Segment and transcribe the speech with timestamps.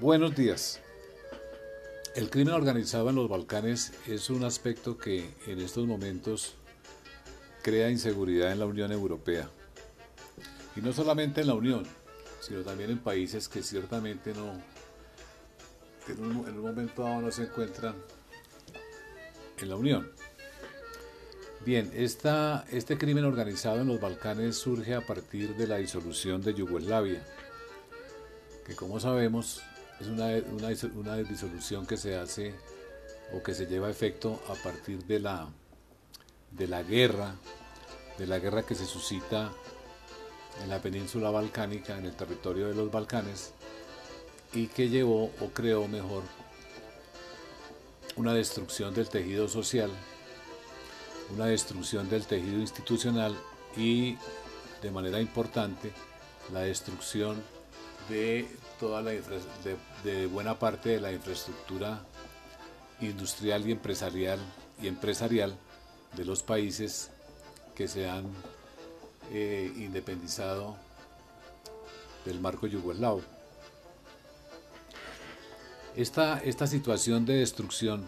[0.00, 0.80] Buenos días.
[2.14, 6.54] El crimen organizado en los Balcanes es un aspecto que en estos momentos
[7.62, 9.48] crea inseguridad en la Unión Europea.
[10.76, 11.84] Y no solamente en la Unión,
[12.40, 14.52] sino también en países que ciertamente no,
[16.08, 17.94] en un, momento dado no se encuentran
[19.60, 20.10] en la Unión.
[21.64, 27.22] Bien, este crimen organizado en los Balcanes surge a partir de la disolución de Yugoslavia,
[28.66, 29.62] que como sabemos
[30.02, 30.26] es una,
[30.96, 32.54] una, disolución que se hace
[33.32, 35.48] o que se lleva a efecto a partir de la,
[36.50, 37.36] de la guerra,
[38.18, 39.52] de la guerra que se suscita
[40.62, 43.52] en la península balcánica, en el territorio de los Balcanes,
[44.52, 46.24] y que llevó o creó mejor
[48.16, 49.90] una destrucción del tejido social,
[51.32, 53.36] una destrucción del tejido institucional
[53.76, 54.18] y
[54.82, 55.92] de manera importante
[56.52, 57.40] la destrucción
[58.08, 58.48] de
[58.82, 62.02] toda la de, buena parte de la infraestructura
[63.00, 64.40] industrial y empresarial
[64.82, 65.56] y empresarial
[66.16, 67.12] de los países
[67.76, 68.24] que se han
[69.30, 70.76] eh, independizado
[72.24, 73.22] del marco yugoslavo.
[75.94, 78.04] Esta, esta situación de destrucción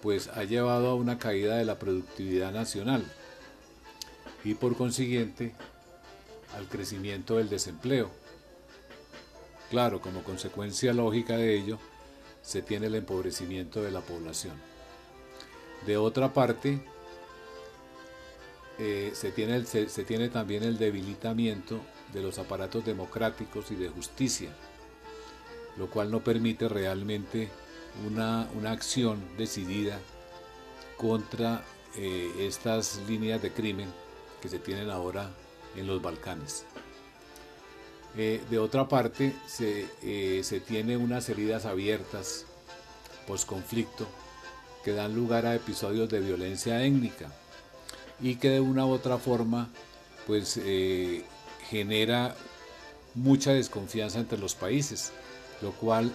[0.00, 3.04] pues ha llevado a una caída de la productividad nacional
[4.44, 5.56] y por consiguiente
[6.56, 8.22] al crecimiento del desempleo.
[9.70, 11.78] Claro, como consecuencia lógica de ello,
[12.42, 14.54] se tiene el empobrecimiento de la población.
[15.86, 16.84] De otra parte,
[18.78, 19.32] eh, se,
[20.04, 21.80] tiene también el debilitamiento
[22.12, 24.50] de los aparatos democráticos y de justicia
[25.76, 27.48] lo cual no permite realmente
[28.06, 29.98] una, acción decidida
[30.96, 31.64] contra
[31.96, 33.88] eh, estas líneas de crimen
[34.40, 35.30] que se tienen ahora
[35.76, 36.66] en los Balcanes.
[38.16, 42.46] Eh, de otra parte, se, eh, se tiene unas heridas abiertas
[43.26, 44.06] post-conflicto
[44.84, 47.32] que dan lugar a episodios de violencia étnica
[48.20, 49.70] y que de una u otra forma
[50.26, 50.60] pues
[51.68, 52.34] genera
[53.14, 55.12] mucha desconfianza entre los países
[55.64, 56.12] lo cual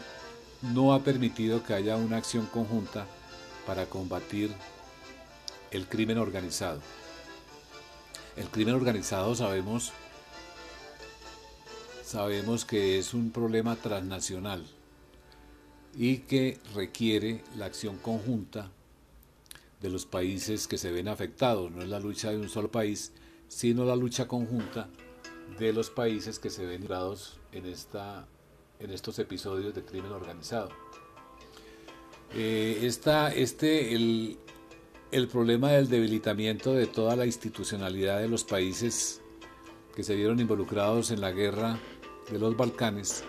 [0.61, 3.05] no ha permitido que haya una acción conjunta
[3.65, 4.51] para combatir
[5.71, 6.81] el crimen organizado.
[8.35, 9.91] El crimen organizado sabemos
[12.09, 14.65] sabemos que es un problema transnacional
[15.95, 18.71] y que requiere la acción conjunta
[19.79, 21.71] de los países que se ven afectados.
[21.71, 23.11] No es la lucha de un solo país,
[23.47, 24.89] sino la lucha conjunta
[25.59, 28.27] de los países que se ven librados en esta
[28.79, 30.69] en estos episodios de crimen organizado.
[32.33, 34.39] Eh, este, el,
[35.11, 39.21] el problema del debilitamiento de toda la institucionalidad de los países
[39.95, 41.77] que se vieron involucrados en la guerra
[42.31, 43.23] de los Balcanes,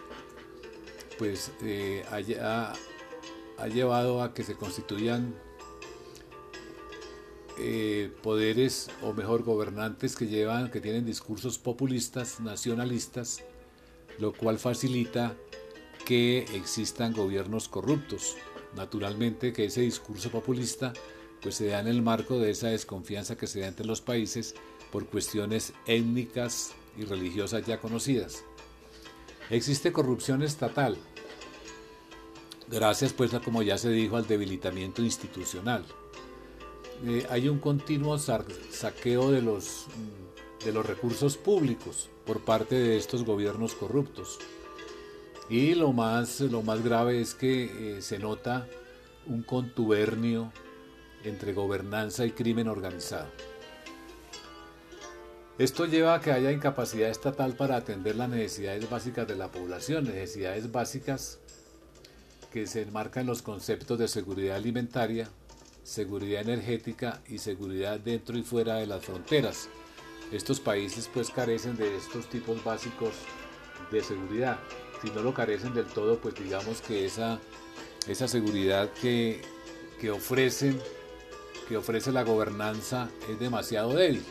[1.18, 5.34] pues eh, ha, llevado a que se constituyan
[7.58, 13.42] eh, poderes o mejor gobernantes que llevan, que tienen discursos populistas, nacionalistas,
[14.18, 15.36] lo cual facilita
[16.06, 18.36] que existan gobiernos corruptos.
[18.74, 20.92] Naturalmente que ese discurso populista
[21.42, 24.54] pues se da en el marco de esa desconfianza que se da entre los países
[24.90, 28.44] por cuestiones étnicas y religiosas ya conocidas.
[29.50, 30.96] Existe corrupción estatal,
[32.70, 35.84] gracias pues como ya se dijo al debilitamiento institucional.
[37.04, 39.86] Eh, hay un continuo saqueo de los,
[40.64, 44.38] de los recursos públicos por parte de estos gobiernos corruptos.
[45.48, 48.68] Y lo más, lo más grave es que eh, se nota
[49.26, 50.52] un contubernio
[51.24, 53.26] entre gobernanza y crimen organizado.
[55.58, 60.04] Esto lleva a que haya incapacidad estatal para atender las necesidades básicas de la población,
[60.04, 61.38] necesidades básicas
[62.50, 65.28] que se enmarcan en los conceptos de seguridad alimentaria,
[65.84, 69.68] seguridad energética y seguridad dentro y fuera de las fronteras.
[70.32, 73.12] Estos países pues carecen de estos tipos básicos
[73.90, 74.58] de seguridad
[75.02, 77.40] si no lo carecen del todo, pues digamos que esa,
[78.06, 79.40] esa seguridad que,
[80.00, 80.78] que ofrecen,
[81.68, 84.22] que ofrece la gobernanza es demasiado débil.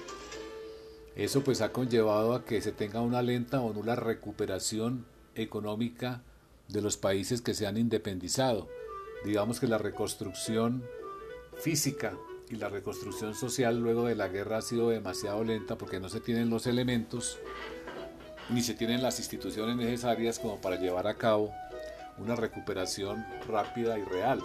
[1.20, 5.06] Eso pues ha conllevado a que se tenga una lenta o nula recuperación
[5.36, 6.22] económica
[6.70, 8.70] de los países que se han independizado.
[9.26, 10.82] Digamos que la reconstrucción
[11.58, 12.14] física
[12.50, 16.22] y la reconstrucción social luego de la guerra ha sido demasiado lenta porque no se
[16.22, 17.38] tienen los elementos
[18.50, 21.52] ni se tienen las instituciones necesarias como para llevar a cabo
[22.18, 24.40] una recuperación rápida y real.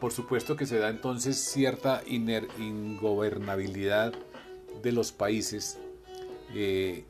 [0.00, 4.12] Por supuesto que se da entonces cierta ingobernabilidad
[4.86, 5.78] de los países,
[6.54, 7.04] eh,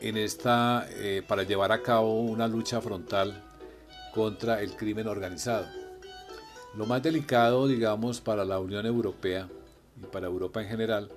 [0.00, 3.42] en esta, eh, para llevar a cabo una lucha frontal
[4.14, 5.66] contra el crimen organizado.
[6.74, 9.48] Lo más delicado, digamos, para la Unión Europea
[9.96, 11.10] y para Europa en general,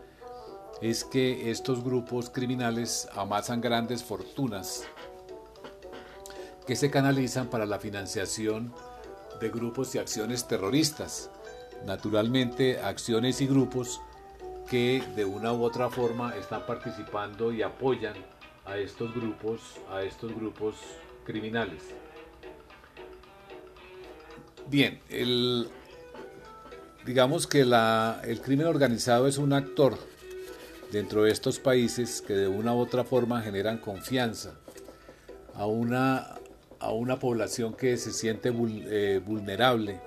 [0.81, 4.86] es que estos grupos criminales amasan grandes fortunas
[6.66, 8.74] que se canalizan para la financiación
[9.42, 11.30] de grupos y acciones terroristas.
[11.86, 14.00] Naturalmente, acciones y grupos
[14.72, 18.14] que de una u otra forma están participando y apoyan
[18.66, 19.60] a estos grupos,
[19.92, 20.76] a estos grupos
[21.26, 21.84] criminales.
[24.70, 25.02] Bien,
[27.06, 29.98] digamos que el crimen organizado es un actor
[30.90, 34.54] dentro de estos países que de una u otra forma generan confianza
[35.54, 36.40] a una,
[36.80, 40.00] a una población que se siente eh, vulnerable,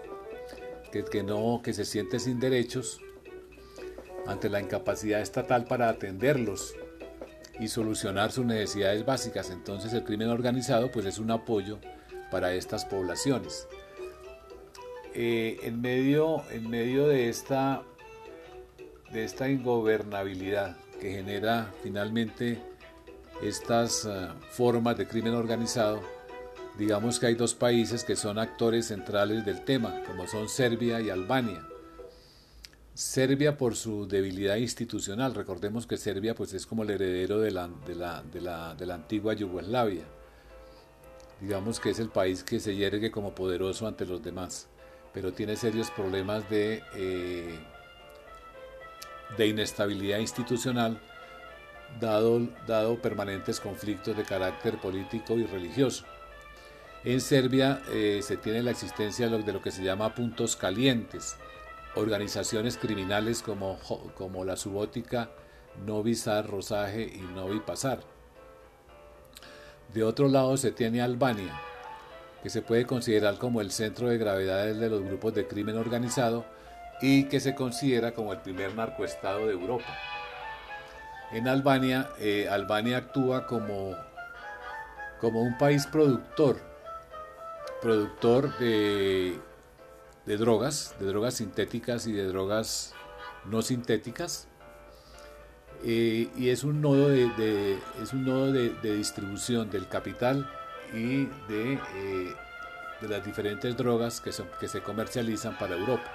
[0.91, 2.99] que, no, que se siente sin derechos
[4.27, 6.75] ante la incapacidad estatal para atenderlos
[7.61, 9.51] y solucionar sus necesidades básicas.
[9.51, 11.79] Entonces el crimen organizado pues es un apoyo
[12.31, 13.69] para estas poblaciones.
[15.15, 17.83] Eh, en, medio, en medio de esta,
[19.13, 22.61] de esta ingobernabilidad que genera finalmente
[23.43, 26.01] estas eh, formas de crimen organizado,
[26.77, 31.11] digamos que hay dos países que son actores centrales del tema, como son Serbia y
[31.11, 31.65] Albania.
[32.95, 35.35] Serbia por su debilidad institucional.
[35.35, 38.87] Recordemos que Serbia pues, es como el heredero de la, de la, de la, de
[38.87, 40.05] la antigua Yugoslavia.
[41.41, 44.69] Digamos que es el país que se yergue como poderoso ante los demás,
[45.13, 47.59] pero tiene serios problemas de, eh,
[49.37, 51.01] de inestabilidad institucional,
[52.01, 56.05] dado, dado permanentes conflictos de carácter político y religioso.
[57.03, 61.37] En Serbia eh, se tiene la existencia de lo que se llama puntos calientes,
[61.97, 63.79] organizaciones criminales como,
[64.17, 65.31] como la subótica
[65.85, 68.01] Novi Sad, Rosaje y Novi Pasar.
[69.93, 71.61] De otro lado se tiene Albania,
[72.43, 76.45] que se puede considerar como el centro de gravedad de los grupos de crimen organizado
[77.01, 79.97] y que se considera como el primer narcoestado de Europa.
[81.33, 83.97] En Albania, eh, Albania actúa como,
[85.21, 86.59] como un país productor,
[87.83, 89.39] productor de
[90.27, 92.95] de drogas, de drogas sintéticas y de drogas
[93.45, 94.49] no sintéticas.
[95.85, 100.49] Eh, y es un nodo, de, es un nodo de, distribución del capital
[100.95, 102.35] y de, eh,
[103.03, 106.11] de las diferentes drogas que, son, que se comercializan para Europa.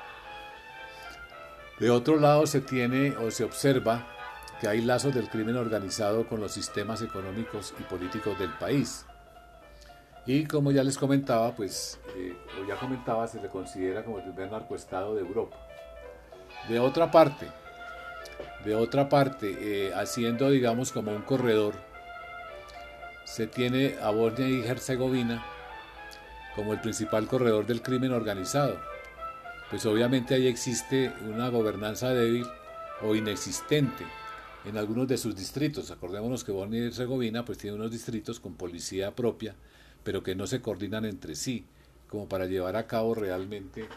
[1.79, 4.07] De otro lado se tiene o se observa
[4.59, 9.05] que hay lazos del crimen organizado con los sistemas económicos y políticos del país.
[10.29, 12.35] Y como ya les comentaba, pues, eh,
[12.67, 15.57] ya comentaba, se le considera como el primer narcoestado de Europa.
[16.67, 17.47] De otra parte,
[18.63, 21.73] de otra parte, eh, haciendo, digamos, como un corredor,
[23.25, 25.43] se tiene a Bosnia y Herzegovina
[26.55, 28.79] como el principal corredor del crimen organizado.
[29.71, 32.45] Pues obviamente ahí existe una gobernanza débil
[33.01, 34.05] o inexistente
[34.63, 35.89] en algunos de sus distritos.
[35.89, 39.55] Acordémonos que Bosnia y Herzegovina pues tiene unos distritos con policía propia
[40.03, 41.65] pero que no se coordinan entre sí,
[42.07, 43.87] como para llevar a cabo realmente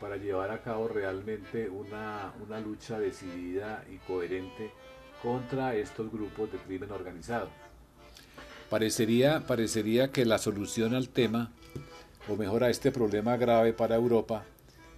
[0.00, 4.70] para llevar a cabo realmente una, una lucha decidida y coherente
[5.22, 7.48] contra estos grupos de crimen organizado.
[8.68, 11.52] Parecería, parecería que la solución al tema,
[12.28, 14.44] o mejor a este problema grave para Europa,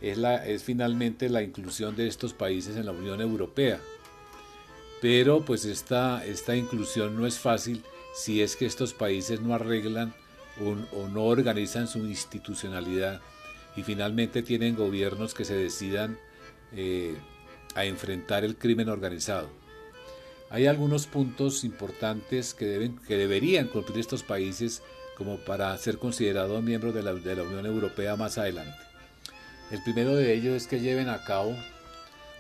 [0.01, 3.79] es, la, es finalmente la inclusión de estos países en la Unión Europea.
[5.01, 10.15] Pero pues esta, esta inclusión no es fácil si es que estos países no arreglan
[10.61, 13.21] o, no organizan su institucionalidad
[13.77, 16.19] y finalmente tienen gobiernos que se decidan
[16.73, 17.17] eh,
[17.75, 19.49] a enfrentar el crimen organizado.
[20.51, 24.83] Hay algunos puntos importantes que, deben, que deberían cumplir estos países
[25.17, 28.79] como para ser considerados miembros de la, de la Unión Europea más adelante.
[29.71, 31.55] El primero de ellos es que lleven a cabo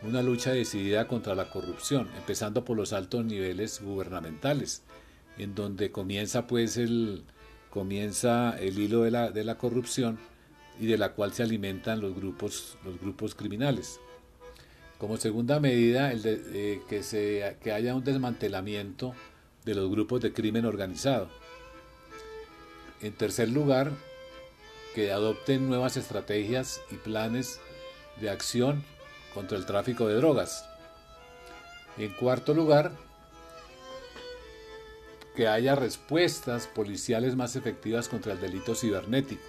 [0.02, 4.82] una lucha decidida contra la corrupción, empezando por los altos niveles gubernamentales,
[5.37, 7.25] en donde comienza pues el,
[7.70, 10.18] comienza el hilo de la, de la corrupción
[10.80, 14.00] y de la cual se alimentan los grupos, los grupos criminales.
[14.98, 19.14] Como segunda medida, el de, eh, que, se, que haya un desmantelamiento
[19.64, 21.28] de los grupos de crimen organizado.
[23.00, 23.92] En tercer lugar,
[24.94, 27.60] que adopten nuevas estrategias y planes
[28.20, 28.82] de acción
[29.34, 30.68] contra el tráfico de drogas.
[31.96, 32.92] En cuarto lugar,
[35.38, 39.40] que haya respuestas policiales más efectivas contra el delito cibernético,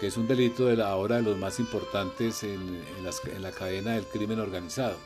[0.00, 2.80] que es un delito de la hora de los más importantes en,
[3.42, 4.96] la cadena del crimen organizado.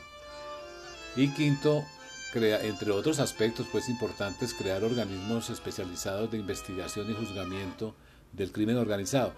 [1.17, 1.83] Y quinto,
[2.31, 7.93] crea, entre otros aspectos pues importantes, crear organismos especializados de investigación y juzgamiento
[8.31, 9.33] del crimen organizado.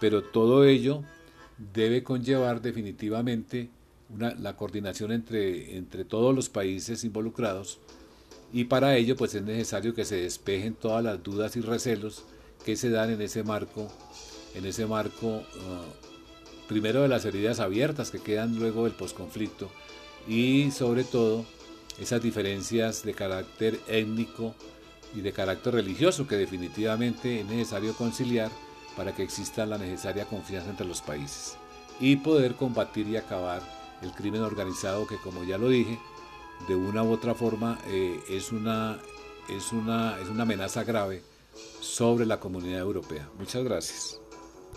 [0.00, 1.02] Pero todo ello
[1.74, 3.68] debe conllevar definitivamente
[4.16, 7.80] la coordinación entre todos los países involucrados
[8.52, 12.24] y para ello pues es necesario que se despejen todas las dudas y recelos
[12.64, 13.88] que se dan en ese marco,
[14.54, 19.70] en ese marco uh, primero de las heridas abiertas que quedan luego del posconflicto
[20.28, 21.44] y sobre todo
[22.00, 24.54] esas diferencias de carácter étnico
[25.14, 28.50] y de carácter religioso que definitivamente es necesario conciliar
[28.96, 31.56] para que exista la necesaria confianza entre los países
[32.00, 33.62] y poder combatir y acabar
[34.02, 35.98] el crimen organizado que como ya lo dije
[36.68, 38.98] de una u otra forma eh, es, una,
[39.48, 41.22] es, una, es una amenaza grave
[41.80, 43.28] sobre la comunidad europea.
[43.38, 44.20] Muchas gracias.